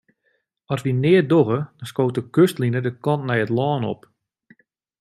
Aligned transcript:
As 0.73 0.83
wy 0.83 0.91
neat 1.03 1.29
dogge, 1.31 1.59
dan 1.77 1.89
skoot 1.91 2.15
de 2.17 2.23
kustline 2.35 2.79
de 2.85 2.91
kant 3.03 3.25
nei 3.27 3.39
it 3.45 3.53
lân 3.57 3.83
op. 3.93 4.01